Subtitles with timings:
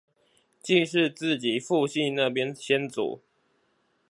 [0.63, 3.21] 既是自己父系那邊先祖